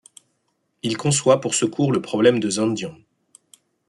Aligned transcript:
Il 0.81 0.97
conçoit 0.97 1.41
pour 1.41 1.53
ce 1.53 1.65
cours 1.65 1.91
le 1.91 2.01
problème 2.01 2.39
de 2.39 2.49
Zendian. 2.49 2.95